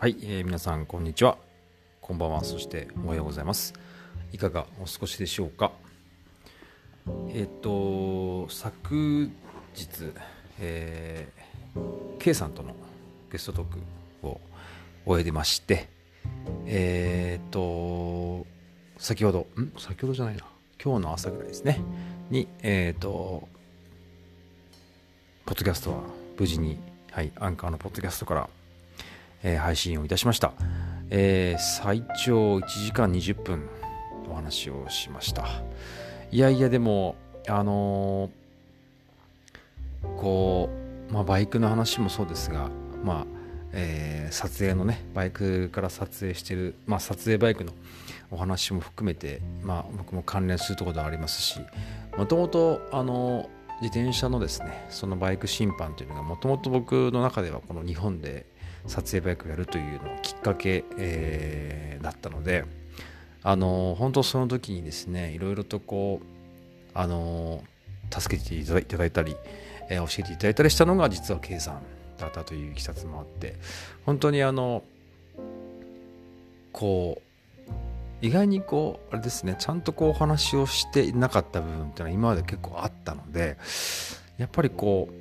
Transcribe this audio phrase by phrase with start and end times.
[0.00, 1.36] はい、えー、皆さんこんにちは。
[2.00, 2.42] こんばんは。
[2.42, 3.74] そしておはようございます。
[4.32, 5.72] いかがお過ごしでしょうか？
[7.28, 9.30] えっ、ー、と昨
[9.74, 10.14] 日、
[10.58, 12.74] えー、K さんとの
[13.30, 13.66] ゲストトー
[14.22, 14.40] クを
[15.04, 15.90] 終えてまして
[16.64, 18.46] えっ、ー、と
[18.96, 19.70] 先ほどん？
[19.78, 20.46] 先ほどじゃないな。
[20.82, 21.78] 今日の朝ぐらいですね。
[22.30, 23.46] にえっ、ー、と
[25.44, 25.98] ポッドキャストは
[26.38, 26.78] 無事に
[27.12, 28.48] はいアンカーのポッドキャストから
[29.42, 30.52] えー、配信をいたしました、
[31.10, 33.68] えー、最長1時間20分
[34.30, 35.46] お話をしました。
[36.30, 37.16] いやいやでも
[37.48, 40.68] あのー、こ
[41.10, 42.70] う、まあ、バイクの話もそうですが
[43.02, 43.40] まあ
[43.72, 47.72] えー、撮影のねバイクから撮影してる、まあ、撮影バイクの
[48.30, 51.60] お話も含めて、まあ、僕も関連するところではありますし
[52.16, 53.48] もともとあの
[53.80, 58.44] 自転車のですねそのバイク審判というのがもともと僕の中ではこの日本で
[58.86, 62.64] 撮影バイクをやるというのきっかけ、えー、だったので
[63.42, 66.26] あの本当その時にですねいろいろとこう
[66.94, 67.62] あの
[68.10, 69.36] 助けていただいたり、
[69.88, 71.82] えー、教えていただいたりしたのが実は K さん
[72.18, 73.56] だったといういきさつもあって
[74.04, 74.82] 本当にあの
[76.72, 77.30] こう
[78.22, 83.56] 意外にこうあれですねちゃんとこうお話をしていなかった部分っていうのは今まで結構あったので
[84.36, 85.19] やっぱりこう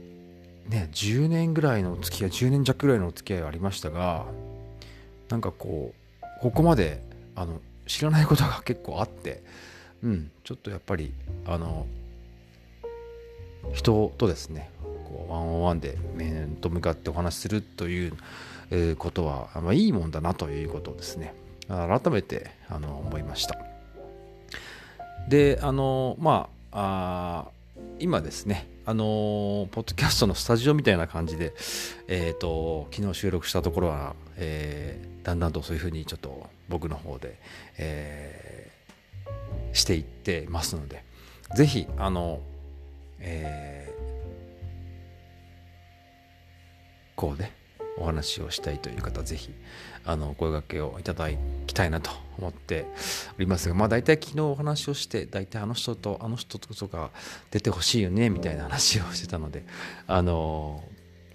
[0.69, 4.25] ね10年ぐらいのお付き合い10年弱ぐらいのお付き合いありましたが
[5.29, 7.03] なんかこうここまで
[7.35, 9.43] あの知らないことが結構あって
[10.03, 11.13] うんちょっとやっぱり
[11.45, 11.85] あの
[13.73, 18.13] 人とですねこうワンオンワンで面と向かってお話しするという、
[18.71, 21.33] えー、ことは、ま、いいもんだなということをですね。
[21.69, 23.55] 改めてあの思いました。
[25.27, 27.51] であのまああ
[27.99, 31.53] 今ですね、あのー、ポッドキャストのスタジオみたいな感じで、
[32.07, 37.37] えっ、ー、と、昨日収録したところは、えー、だんだんとそういうふうにちょっと僕の方で、
[37.77, 41.03] えー、していってますので、
[41.53, 42.39] ぜひ、あの、
[43.19, 44.01] えー、
[47.15, 47.51] こうね、
[47.99, 49.53] お話をしたいという方、ぜひ、
[50.05, 51.29] あの、声掛けをいただ
[51.67, 52.85] きたいなと思って
[53.37, 57.11] おりますが、まあ大体昨日お話をして、大体あの人とあの人とか
[57.51, 59.65] 出てほしいよね、みたいな話をしてたので、
[60.07, 60.83] あの、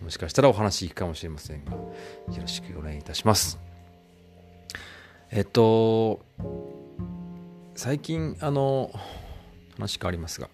[0.02, 1.82] もしかしたらお話いくかもしれませんが、よ
[2.40, 3.58] ろしくお願いいたします。
[5.30, 6.20] えっと、
[7.74, 8.90] 最近、あの、
[9.76, 10.48] 話変わりますが、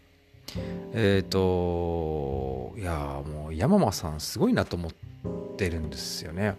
[0.92, 4.90] えっ、と、いや、もう山間さんすごいなと思
[5.66, 6.56] ってるんですよね。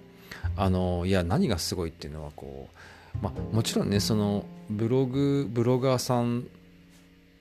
[0.56, 2.70] あのいや何がすごいっていうのはこ
[3.16, 6.46] う、まあ、もちろんねそのブログブロガーさん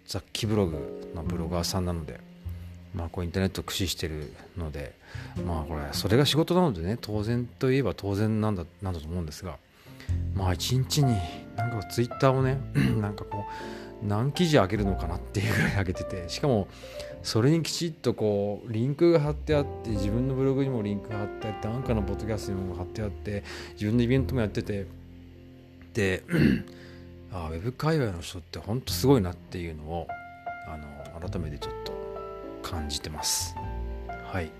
[0.06, 2.18] 雑記ブログのブロガーさんなので、
[2.94, 4.94] まあ、こうインターネットを駆使してるので
[5.46, 9.56] まあこれそれが仕事なのでね当然といえば当然なんだなんだと思うんですが
[10.34, 11.16] まあ一日に
[11.56, 12.58] なんかツイッターをね
[13.00, 16.68] なんかこう何記事上げるのかなっていうぐらい上げててしかも
[17.22, 23.44] それにきちっとこうリンクが貼ってあって自分のブログにもリンクが貼ってあってアンカーのポッドキャストにも貼ってあって
[23.74, 24.86] 自分のイベントもやってて
[25.92, 26.22] で
[27.32, 30.08] あウェブ界隈の人って本当すごいなっていうのを
[30.66, 31.92] あの改めてちょっと
[32.62, 33.54] 感じてます。
[34.24, 34.50] はい。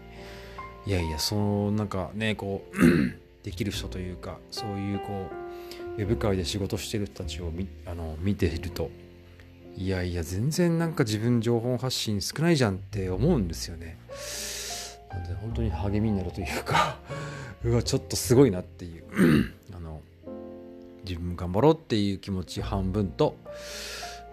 [0.86, 2.76] いやいやそうなんかねこう
[3.44, 5.30] できる人というかそういうこ
[5.96, 8.90] うウェブ界で仕事してる人たちを見あの見ていると
[9.76, 13.98] いやいや全然なんか自分情報発信少ないじゃんって思うんですよね。
[15.10, 16.98] なんで本当に励みになるというか
[17.64, 19.04] うわちょっとすごいなっていう。
[19.74, 20.00] あの
[21.04, 23.36] 自分頑張ろうっていう気持ち半分と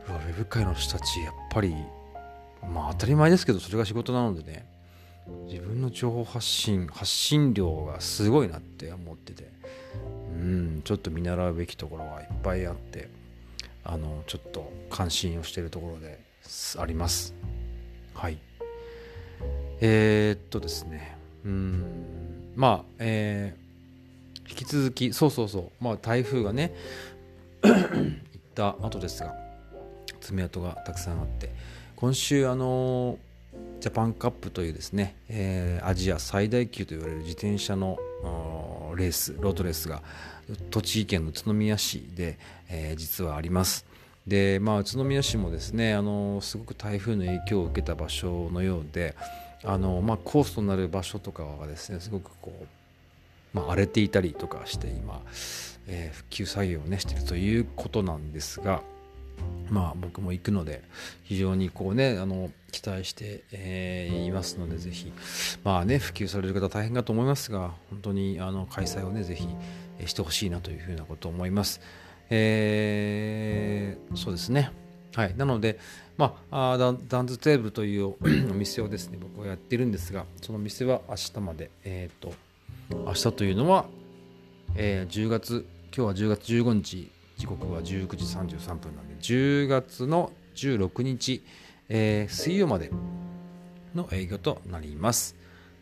[0.07, 1.73] うわウェブ界の人たちやっぱり
[2.73, 4.65] まあ当たり前ですけどそれが仕事なのでね
[5.47, 9.51] 自分の情報発信発信量がすごいなって思ってて
[10.33, 13.09] うんちょっと見習うべきところはいっぱいあって
[13.89, 16.19] あのちょっと関心をしているところで
[16.77, 17.33] あります。
[18.13, 18.37] はい。
[19.79, 21.17] えー、っとですね。
[21.45, 22.53] うん。
[22.55, 25.83] まあえー、引き続きそうそうそう。
[25.83, 26.73] まあ台風がね
[27.63, 29.33] 行った後ですが
[30.19, 31.49] 爪痕がたくさんあって。
[31.95, 33.17] 今週あの
[33.79, 40.01] ジャパンカップというですね、えー、アジア最大級と言われる自転車のレースロードレースが
[40.71, 42.37] 栃木県の宇都宮市で、
[42.69, 43.85] えー、実はあります。
[44.25, 49.15] でまあ宇都宮市もですねあのすごく台風の影響を受けた場所のようで
[49.63, 52.65] あの、まあ、コースとなる場所とかがですねすごくこう、
[53.53, 55.21] まあ、荒れていたりとかして今、
[55.87, 58.81] えー、復旧作業をねしてるということなんですが
[59.69, 60.83] まあ僕も行くので
[61.23, 65.11] 非常にこうねあの期待して、えー、いますのでぜひ
[65.63, 69.47] まあね普及される方大変かと思いますが本当にあの開催をねぜひ、
[70.05, 71.81] してほしいなというふうなことを思います。
[72.29, 74.71] えー、そうですね。
[75.15, 75.79] はい、なので、
[76.17, 78.15] まあ、ダダンズテーブルという
[78.51, 82.33] お店をですね僕はやってるんですがその店は明日まで、えーと、
[82.91, 83.87] 明日というのは、
[84.75, 91.43] えー、10月今日は10月15日時刻は19時33分なので10月の16日、
[91.87, 92.91] えー、水曜まで
[93.93, 95.35] の営業となります。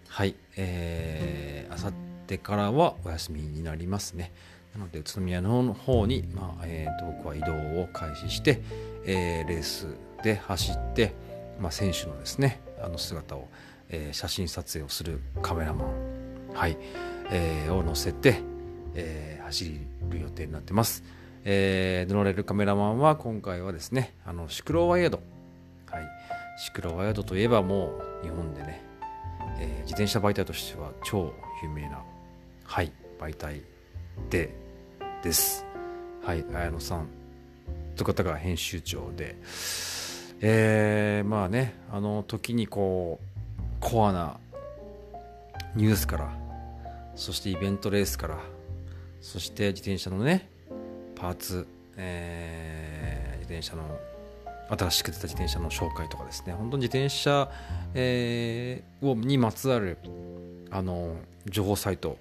[0.07, 1.93] はい、え、あさっ
[2.27, 4.31] てからはお休みになりますね。
[4.73, 8.61] なので宇都宮の方に、まあえー、僕は移動を開始して、
[9.05, 9.87] えー、レース
[10.23, 11.13] で走って、
[11.61, 13.47] まあ、選手のですねあの姿を、
[13.89, 16.77] えー、写真撮影をするカメラマン、はい
[17.31, 18.41] えー、を乗せて、
[18.95, 19.79] えー、走
[20.09, 21.03] る予定になってます。
[21.45, 25.21] えー、乗られるカメラマンは今回はですねあのシクロワイヤード、
[25.89, 26.07] はい、
[26.57, 28.83] シクロワイヤードといえばもう日本でね、
[29.59, 31.31] えー、自転車媒体としては超
[31.63, 32.03] 有名な、
[32.63, 33.61] はい、媒体
[34.29, 34.65] で
[35.25, 35.65] です。
[36.21, 37.07] はい、綾野さん。
[37.95, 39.35] という方が編集長で、
[40.41, 44.37] えー、まあね、あの時にこう、コアな
[45.75, 46.33] ニュースから、
[47.15, 48.39] そしてイベントレースから、
[49.21, 50.49] そして自転車のね、
[51.15, 51.67] パーツ、
[51.97, 53.97] えー、自転車の
[54.69, 57.49] 新しく出た自転車の紹介とかですね、本当に自転車、
[57.93, 59.97] えー、をにまつわる
[60.71, 61.15] あの
[61.45, 62.17] 情報サイト、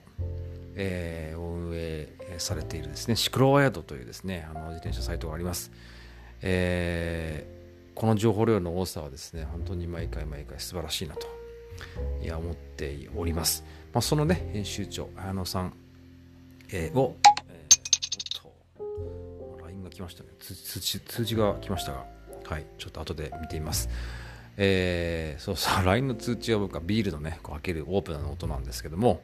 [0.76, 2.08] えー、を運営
[2.38, 3.16] されているですね。
[3.16, 5.70] シクロワヤドというですねあの自転車サイトがあります、
[6.42, 11.26] えー、この情報量の多さはですね本当に毎回毎回素晴らしいなと
[12.22, 15.72] いや思っております、まあ、そのね編集長綾野さん、
[16.70, 17.16] えー、を、
[19.94, 20.28] 来ましたね。
[20.38, 22.04] 通知通知が来ましたが。
[22.44, 22.66] はい。
[22.78, 23.88] ちょっと後で見てみます。
[24.56, 29.22] えー、そうそう LINE の通知は僕はビールのねこう開けるオープナーの音なんですけども。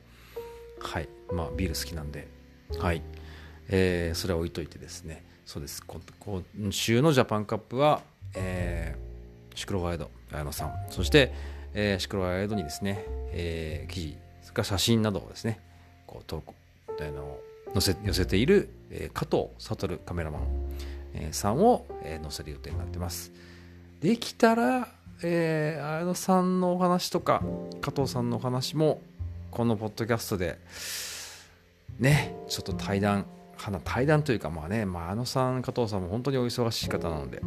[0.81, 1.09] はい。
[1.33, 2.29] まあビール好きなんで。
[2.79, 3.03] はい、
[3.69, 5.25] えー、それは置いといてですね。
[5.45, 5.83] そうです。
[5.85, 8.03] 今週のジャパンカップは、
[8.35, 10.73] えー、シクロワイド綾野さん。
[10.91, 11.35] そして、
[11.75, 15.61] えー、シクロワイドにですね、えー、記事それから写真などをですね
[16.07, 16.55] こう投稿
[17.01, 17.39] あの
[17.73, 20.43] 載せ寄せている、えー、加藤悟カメラマン、
[21.15, 23.33] えー、さんを、えー、載せる予定になってます。
[24.01, 24.89] できたら、
[25.23, 27.43] えー、綾野さんのお話とか
[27.81, 29.03] 加藤さんのお話も
[29.51, 30.59] このポッドキャストで
[31.99, 33.27] ねちょっと対談
[33.85, 37.43] 対談というかまあね、まあ、あのさん加藤さんも本当にお忙しい方なので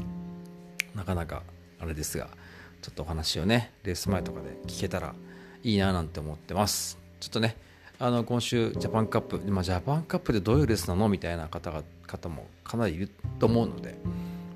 [0.94, 1.42] なかなか
[1.80, 2.28] あれですが
[2.84, 5.16] ちょっとお話をねレース前とかで聞けたら
[5.64, 7.00] いいななんて思ってます。
[7.20, 7.56] ちょっとね
[8.04, 11.08] あの今週ジャパンカップ、まあ、ジャパンカップでどういうレースなの？
[11.08, 13.10] みたいな方が方もかなりいる
[13.40, 13.96] と思うので、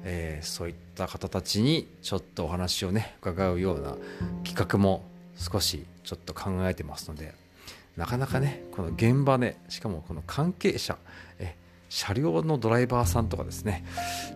[0.04, 3.96] えー、そういった方たちにちょっとお話をね伺うような
[4.44, 5.06] 企画も
[5.38, 7.34] 少しちょっと考えてますので
[7.96, 10.98] なかなかねこの現場で、ね、しかもこの関係者
[11.40, 11.56] え
[11.88, 13.86] 車両のドライバーさんとかですね、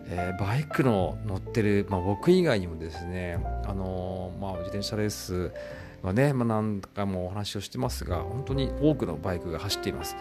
[0.06, 5.52] えー、バイクの乗ってる、まあ、僕以外にもですね、あのー、まあ、自転車レース
[6.02, 10.16] はね、まあ、何回もお話をしてますが本当に多くのバイクが走っています。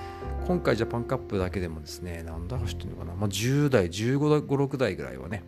[0.46, 5.44] 今回ジャパンカップだけでもですね何台走ってるのかな、まあ、10台15台56台ぐらいはね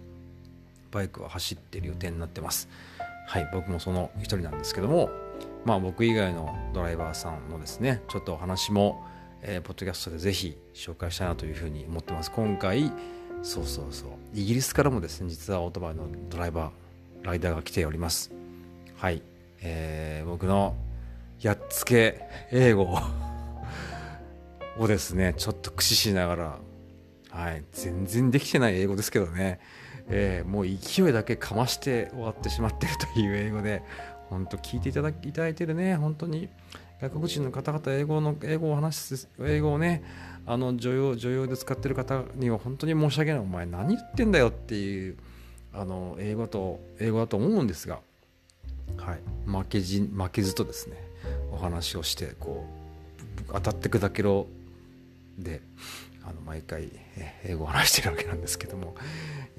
[0.91, 2.68] バイクは走ってる予定になってます。
[3.27, 5.09] はい僕もその一人なんですけども
[5.65, 9.05] まあ、僕以外のドライバーさんのですねちょっとお話も、
[9.41, 12.31] えー、ポッドキャストでぜひ紹介したいなというふうに思ってます。
[12.31, 12.91] 今回
[13.43, 18.31] そうそうそうイギリスからもですね実はオートバイのドライバーライダーが来ております。
[18.98, 19.22] はい、
[19.62, 20.75] えー、僕の
[21.41, 23.00] やっつけ英語
[24.77, 26.60] を ですねちょっと駆使しながら
[27.29, 29.60] はい全然できてない英語ですけどね。
[30.07, 33.81] えー、もう勢いだけかまして終わってしまってるという英語で
[34.29, 36.50] 本当聞いていただいただいてるね本当に。
[37.01, 40.03] 外国人の方々英語の英語を話す英語をね
[40.45, 43.41] あの女優女優で使ってる方には本当に申し訳ない。
[43.41, 45.17] お前何言ってんだよっていう
[45.74, 48.00] あの英語と英語だと思うんですが、
[49.05, 50.98] はい、負けじ負けずとですね
[51.51, 52.65] お話をしてこ
[53.50, 54.48] う当たって砕けろ
[55.38, 55.62] で
[56.25, 56.89] あの毎回
[57.43, 58.95] 英語を話してるわけなんですけども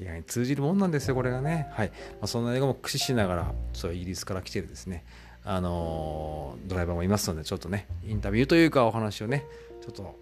[0.00, 1.68] 意外に通じるもんなんですよこれがね。
[1.72, 5.04] はい、まあ、そんな英語も駆使しながらそうイギリスから来てるですね。
[5.44, 9.44] あのドライバーもいますのでちょっとねインタビューというかお話をね
[9.82, 10.18] ちょっと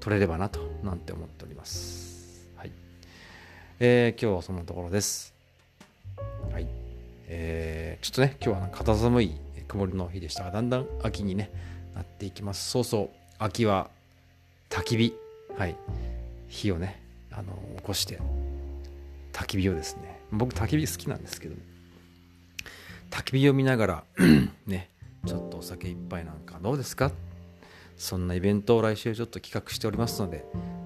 [0.00, 2.48] 取れればなとなんて思っております。
[2.56, 2.72] はい、
[3.78, 5.33] えー、今日はそんなところです。
[7.36, 9.32] えー、ちょっとね今日は肌寒い
[9.66, 11.50] 曇りの日でしたがだんだん秋にね
[11.94, 13.90] なっていきますそうそう秋は
[14.70, 15.14] 焚き火
[15.58, 15.76] はい
[16.46, 18.20] 火をねあの起こして
[19.32, 20.20] 焚き火をですね。
[20.30, 21.56] 僕焚き火好きなんですけど
[23.10, 24.04] 焚き火を見ながら
[24.66, 24.88] ね
[25.26, 27.10] ちょっとお酒一杯なんかどうですか？
[27.96, 30.44] そんなイベントを来週ちょっと企画しておりますので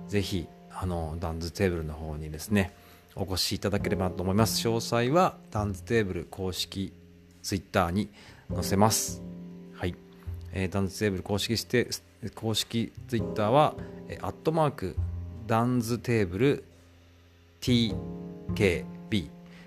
[0.08, 2.72] ぜひあのダンズテーブルの方にですね
[3.18, 4.66] お越しいただければと思います。
[4.66, 6.92] 詳細はダンズテーブル公式
[7.42, 8.08] ツイッターに
[8.54, 9.20] 載せます。
[9.74, 9.94] はい、
[10.52, 11.88] えー、ダンズテーブル公式し、
[12.36, 13.74] 公式ツイッターは、
[14.08, 14.96] えー、アットマーク
[15.48, 16.64] ダンズテーブル
[17.60, 17.94] TKB、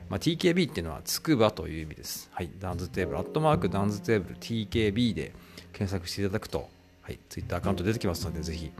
[0.09, 2.29] まあ、TKB っていうのはつくばという意味です。
[2.31, 5.33] はい、ダンズテーブル、アットマークダンズテーブル TKB で
[5.73, 6.69] 検索していただくと、
[7.01, 8.71] はい、ツイッターアカウント出てきますので、ぜひ、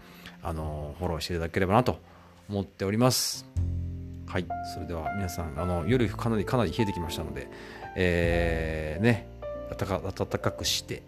[0.44, 2.00] あのフォローしていただければなと
[2.50, 3.46] 思っております。
[4.32, 7.50] はい、それでは皆さん、あの夜かなりかなり冷えてきましたので、
[7.98, 9.28] えー、ね、
[9.78, 11.04] 暖かくして、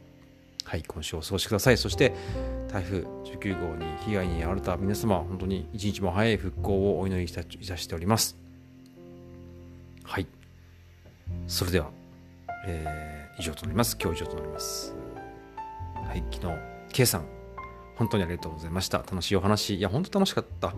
[0.66, 1.78] はい、今週お過ごしください。
[1.78, 2.14] そして、
[2.68, 8.36] 台風19号に被害に遭われた皆様、本当に一日も早い復興をお祈りいたしております。
[10.04, 10.28] はい。
[11.48, 11.92] それでは、
[12.68, 13.98] えー、以上となります。
[14.02, 14.94] 今日以上となります。
[15.96, 16.58] はい、昨日、
[16.92, 17.26] K さん、
[17.96, 19.00] 本当にありがとうございました。
[19.00, 19.76] 楽しいお話。
[19.76, 20.74] いや、本当楽しかった。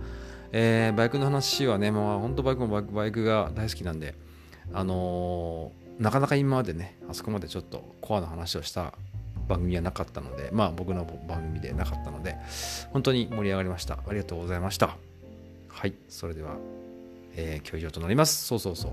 [0.52, 4.16] えー、バイクの話はね、もう本当バイクもバイクバイクが大好きなんで、
[4.74, 8.94] あのー、なかなか今までね、あそこまでちょっとコアな話をした
[9.48, 12.38] 番組はなかったので、まあ僕の番組でなかったので、
[12.92, 13.96] 本当に盛り上がりました。
[13.96, 14.98] ありがとうございました。
[15.68, 16.56] はい、それでは、
[17.36, 18.46] えー、今日以上となります。
[18.46, 18.92] そうそうそう。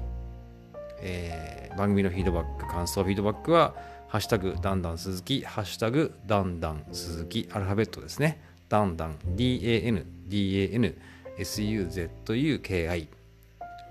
[1.01, 3.75] えー、番組のフィードバック、感想フィードバックは、
[4.13, 8.43] ハッシュタグ、ダンダン鈴木、ハッシュタグ、ダンダン鈴木、アルファベットですね。
[8.69, 10.95] ダンダン、DAN、DAN、
[11.39, 13.09] SUZUKI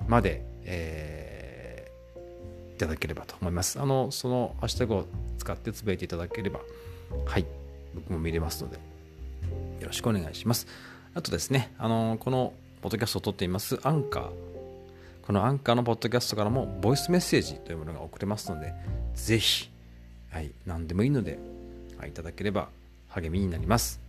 [0.07, 3.81] まで、えー、いただければと思います。
[3.81, 5.05] あの、そのハッシュタグを
[5.39, 6.59] 使ってつぶやいていただければ、
[7.25, 7.45] はい、
[7.95, 8.75] 僕も見れますので、
[9.79, 10.67] よろしくお願いします。
[11.15, 14.29] あとですね、あの、このポッドキャストを撮っていますアンカー、
[15.25, 18.71] このアンカーのポッドキャストからもボイスメッセージというものが送れますので、
[19.15, 19.71] ぜひ、
[20.31, 21.37] はい、何でもいいので、
[21.97, 22.69] はい、いただければ
[23.09, 23.99] 励みになります。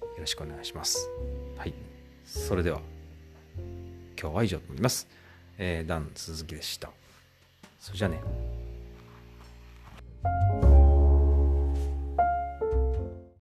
[0.00, 1.10] よろしくお願いします。
[1.56, 1.74] はい、
[2.24, 2.80] それでは、
[4.20, 5.08] 今日は以上となります。
[5.58, 6.90] えー、ダン鈴木でした。
[7.80, 8.47] それじゃあね。